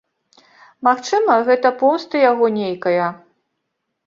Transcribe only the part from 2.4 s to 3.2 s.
нейкая.